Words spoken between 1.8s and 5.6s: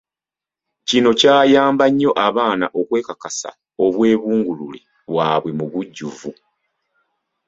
nnyo abaana okwekakasa obwebungulule bwabwe